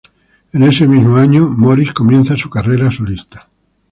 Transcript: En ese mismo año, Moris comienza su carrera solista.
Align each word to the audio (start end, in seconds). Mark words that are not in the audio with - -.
En 0.53 0.63
ese 0.63 0.87
mismo 0.87 1.17
año, 1.17 1.47
Moris 1.47 1.93
comienza 1.93 2.35
su 2.35 2.49
carrera 2.49 2.89
solista. 2.89 3.47